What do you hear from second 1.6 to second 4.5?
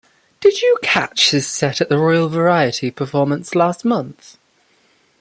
at the The Royal Variety Performance last month?